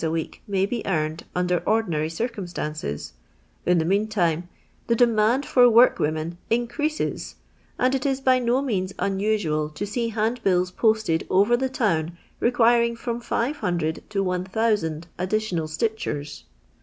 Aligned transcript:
a 0.03 0.09
week 0.09 0.41
may 0.47 0.65
be 0.65 0.81
earned 0.87 1.23
under 1.35 1.59
ordinary 1.59 2.09
circumstances. 2.09 3.13
*'' 3.33 3.47
In 3.67 3.77
the 3.77 3.85
meantime 3.85 4.49
tkr. 4.87 4.95
danjand 4.97 5.45
for 5.45 5.67
icorln^omen 5.67 6.37
xncrMuas, 6.49 7.35
and 7.77 7.93
it 7.93 8.03
is 8.03 8.19
by 8.19 8.39
no 8.39 8.63
means 8.63 8.93
unusual 8.97 9.69
to 9.69 9.85
see 9.85 10.09
band 10.09 10.41
bills 10.41 10.71
posted 10.71 11.27
over 11.29 11.55
the 11.55 11.69
town 11.69 12.17
requiring 12.39 12.95
from 12.95 13.19
500 13.19 14.01
to 14.09 14.23
1000 14.23 15.05
additional 15.19 15.67
stitchers." 15.67 16.45